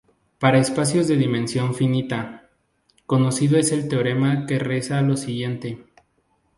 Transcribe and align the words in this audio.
Para 0.39 0.57
espacios 0.57 1.07
de 1.07 1.15
dimensión 1.15 1.75
finita, 1.75 2.49
conocido 3.05 3.59
es 3.59 3.71
el 3.71 3.87
teorema 3.87 4.47
que 4.47 4.57
reza 4.57 4.99
lo 5.03 5.15
siguiente. 5.15 5.85